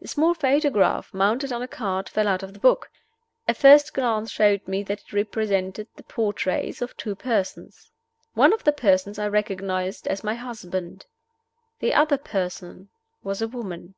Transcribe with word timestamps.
A 0.00 0.08
small 0.08 0.32
photograph, 0.32 1.12
mounted 1.12 1.52
on 1.52 1.60
a 1.60 1.68
card, 1.68 2.08
fell 2.08 2.26
out 2.26 2.42
of 2.42 2.54
the 2.54 2.58
book. 2.58 2.88
A 3.46 3.52
first 3.52 3.92
glance 3.92 4.30
showed 4.30 4.66
me 4.66 4.82
that 4.84 5.02
it 5.02 5.12
represented 5.12 5.86
the 5.96 6.02
portraits 6.02 6.80
of 6.80 6.96
two 6.96 7.14
persons. 7.14 7.90
One 8.32 8.54
of 8.54 8.64
the 8.64 8.72
persons 8.72 9.18
I 9.18 9.28
recognized 9.28 10.08
as 10.08 10.24
my 10.24 10.32
husband. 10.32 11.04
The 11.80 11.92
other 11.92 12.16
person 12.16 12.88
was 13.22 13.42
a 13.42 13.48
woman. 13.48 13.96